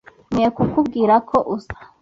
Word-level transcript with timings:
Nkwiye 0.29 0.49
kubwira 0.75 1.13
ko 1.29 1.37
uza? 1.55 1.73